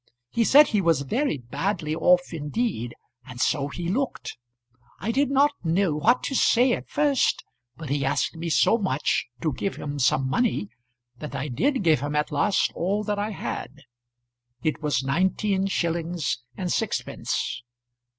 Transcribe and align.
He 0.31 0.43
said 0.43 0.69
he 0.69 0.81
was 0.81 1.01
very 1.01 1.37
badly 1.37 1.93
off 1.95 2.33
indeed, 2.33 2.95
and 3.23 3.39
so 3.39 3.67
he 3.67 3.87
looked. 3.87 4.35
I 4.99 5.11
did 5.11 5.29
not 5.29 5.51
know 5.63 5.93
what 5.93 6.23
to 6.23 6.33
say 6.33 6.73
at 6.73 6.89
first, 6.89 7.43
but 7.77 7.91
he 7.91 8.03
asked 8.03 8.35
me 8.35 8.49
so 8.49 8.79
much 8.79 9.27
to 9.43 9.53
give 9.53 9.75
him 9.75 9.99
some 9.99 10.27
money, 10.27 10.69
that 11.19 11.35
I 11.35 11.49
did 11.49 11.83
give 11.83 11.99
him 11.99 12.15
at 12.15 12.31
last 12.31 12.71
all 12.73 13.03
that 13.03 13.19
I 13.19 13.29
had. 13.29 13.83
It 14.63 14.81
was 14.81 15.03
nineteen 15.03 15.67
shillings 15.67 16.39
and 16.57 16.71
sixpence. 16.71 17.61